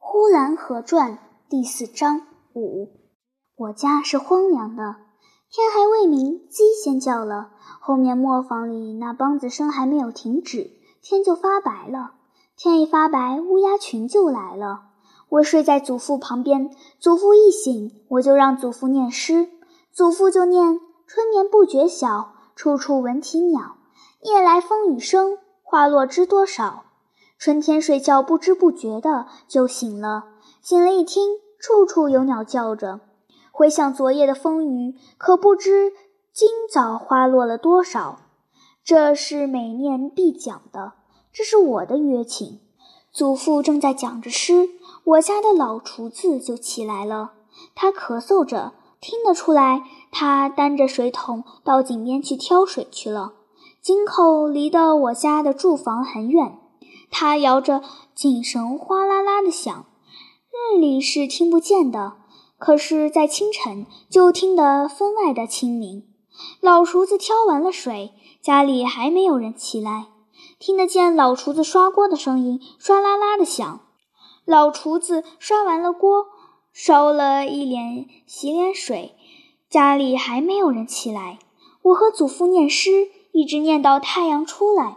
[0.00, 1.12] 呼兰河传》
[1.50, 2.22] 第四章
[2.54, 2.88] 五。
[3.56, 4.96] 我家是荒凉的，
[5.50, 7.50] 天还未明，鸡先叫了。
[7.80, 10.70] 后面磨坊里那梆子声还没有停止，
[11.02, 12.12] 天就发白了。
[12.56, 14.82] 天一发白，乌鸦群就来了。
[15.28, 16.70] 我睡在祖父旁边，
[17.00, 19.48] 祖父一醒，我就让祖父念诗，
[19.92, 23.76] 祖父就念：“春眠不觉晓，处处闻啼鸟。
[24.22, 26.84] 夜来风雨声，花落知多少。”
[27.38, 30.24] 春天睡觉不知不觉的就醒了，
[30.60, 32.98] 醒了一听，处处有鸟叫着。
[33.52, 35.92] 回想昨夜的风雨，可不知
[36.32, 38.18] 今早花落了多少。
[38.82, 40.94] 这是每年必讲的，
[41.32, 42.58] 这是我的约请。
[43.12, 44.70] 祖父正在讲着诗，
[45.04, 47.34] 我家的老厨子就起来了。
[47.76, 53.34] 他咳嗽着，听得出来，他担着水桶到井边去挑水去了。
[53.80, 56.58] 井口离的我家的住房很远。
[57.10, 57.82] 他摇着
[58.14, 59.86] 井绳，哗啦啦的响，
[60.50, 62.14] 日里是听不见的，
[62.58, 66.04] 可是，在清晨就听得分外的清明。
[66.60, 70.06] 老厨子挑完了水，家里还没有人起来，
[70.58, 73.80] 听得见老厨子刷锅的声音，刷啦啦的响。
[74.44, 76.26] 老厨子刷完了锅，
[76.72, 79.16] 烧了一脸洗脸水，
[79.68, 81.38] 家里还没有人起来。
[81.82, 84.96] 我和祖父念诗，一直念到太阳出来。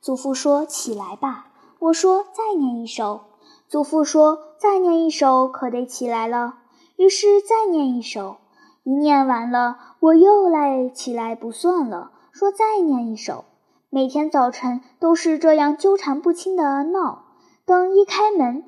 [0.00, 1.52] 祖父说：“起来吧。”
[1.84, 3.20] 我说：“再念一首。”
[3.68, 6.54] 祖父说：“再念一首，可得起来了。”
[6.96, 8.36] 于是再念一首。
[8.84, 13.44] 一念完了，我又赖起来不算了，说：“再念一首。”
[13.90, 17.26] 每天早晨都是这样纠缠不清的闹。
[17.66, 18.64] 等一开门，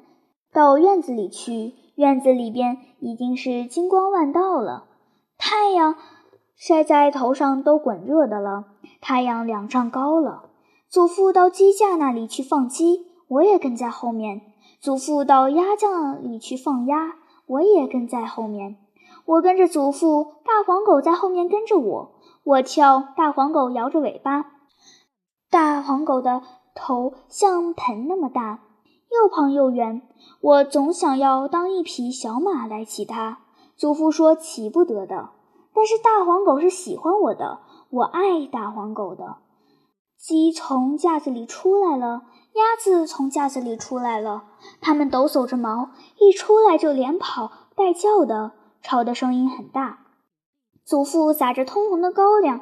[0.52, 4.84] 到院子里去，院子里边已经是金光万道了。
[5.38, 5.96] 太阳
[6.54, 8.66] 晒在头上都滚热的了，
[9.00, 10.50] 太阳两丈高了。
[10.88, 14.40] 祖父到鸡架那里去放鸡，我也跟在后面。
[14.80, 17.14] 祖父到鸭架里去放鸭，
[17.46, 18.76] 我也跟在后面。
[19.24, 22.12] 我跟着祖父，大黄狗在后面跟着我。
[22.44, 24.52] 我跳，大黄狗摇着尾巴。
[25.50, 26.42] 大黄狗的
[26.74, 28.60] 头像盆那么大，
[29.10, 30.02] 又胖又圆。
[30.40, 33.38] 我总想要当一匹小马来骑它。
[33.76, 35.30] 祖父说骑不得的，
[35.74, 37.58] 但是大黄狗是喜欢我的，
[37.90, 39.38] 我爱大黄狗的。
[40.18, 42.22] 鸡从架子里出来了，
[42.54, 44.44] 鸭子从架子里出来了，
[44.80, 50.00] 它们抖擞着毛，一出来就连跑带叫的，吵的声音很大。
[50.84, 52.60] 祖父撒着通红的高粱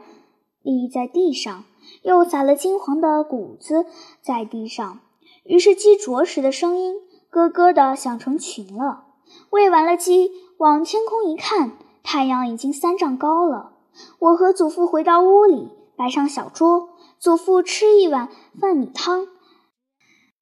[0.62, 1.64] 立在地上，
[2.02, 3.86] 又撒了金黄的谷子
[4.20, 5.00] 在地上，
[5.44, 6.96] 于是鸡啄食的声音
[7.30, 9.04] 咯咯的响成群了。
[9.50, 11.72] 喂完了鸡，往天空一看，
[12.02, 13.72] 太阳已经三丈高了。
[14.18, 16.90] 我和祖父回到屋里，摆上小桌。
[17.24, 18.28] 祖父吃一碗
[18.60, 19.28] 饭米汤，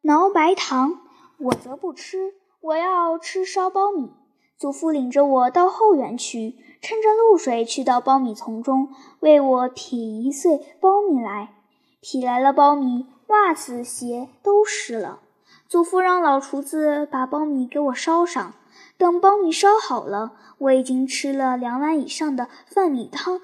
[0.00, 0.98] 挠白糖，
[1.38, 4.10] 我则不吃，我要吃烧苞米。
[4.58, 8.88] 祖父领着我到后园去，趁着露水去到苞米丛中，
[9.20, 11.54] 为我劈一穗苞米来。
[12.00, 15.20] 劈来了苞米，袜子鞋都湿了。
[15.68, 18.54] 祖父让老厨子把苞米给我烧上。
[18.98, 23.40] 等苞米烧好了，我已经吃了两碗以上的饭米汤，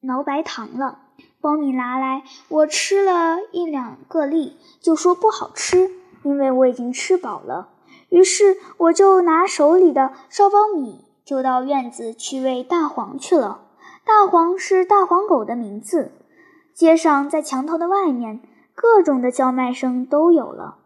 [0.00, 0.98] 挠白糖了。
[1.42, 5.90] 苞米拿来，我吃了一两个粒，就说不好吃，
[6.22, 7.70] 因为我已经吃饱了。
[8.10, 13.62] 于是我就拿手里的烧苞米，就到院子去喂大黄去了。
[14.04, 16.12] 大黄是大黄狗的名字。
[16.74, 18.40] 街上在墙头的外面，
[18.76, 20.76] 各种的叫卖声都有了：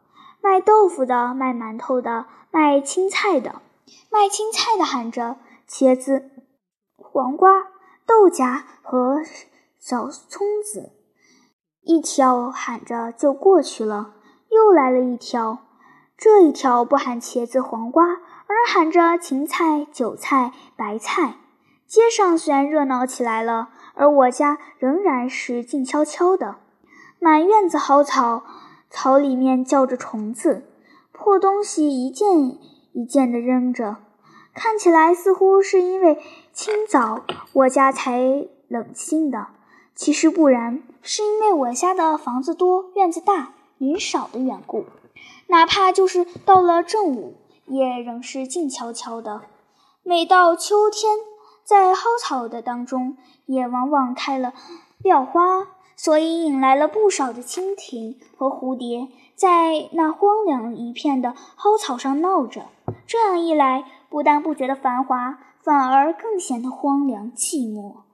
[0.40, 3.56] 卖豆腐的，卖馒头的，卖青菜的。
[4.10, 5.36] 卖青菜的喊着
[5.68, 6.30] 茄子、
[6.96, 7.50] 黄瓜、
[8.06, 9.20] 豆荚和。
[9.88, 10.90] 小葱子
[11.80, 14.14] 一条喊着就过去了，
[14.50, 15.58] 又来了一条，
[16.18, 21.36] 这一条不喊茄子黄瓜，而喊着芹菜、韭菜、白菜。
[21.86, 26.56] 街上虽然热闹起来了，而我家仍然是静悄悄的。
[27.20, 28.42] 满院子蒿草，
[28.90, 30.64] 草里面叫着虫子，
[31.12, 32.58] 破东西一件
[32.92, 33.98] 一件的扔着，
[34.52, 36.18] 看起来似乎是因为
[36.52, 39.46] 清早我家才冷清的。
[39.96, 44.84] 其实不然，是因为我家的房子多，院子大，人少的缘故。
[45.46, 47.34] 哪怕就是到了正午，
[47.64, 49.40] 也仍是静悄悄的。
[50.02, 51.16] 每到秋天，
[51.64, 53.16] 在蒿草的当中，
[53.46, 54.52] 也往往开了
[54.98, 55.66] 廖花，
[55.96, 62.66] 所以引来了不少的蜻蜓和蝴蝶，在那荒凉一片的蒿草上闹着。
[63.06, 68.05] 这样一来，不但不觉得繁华，反而更显得荒凉寂寞。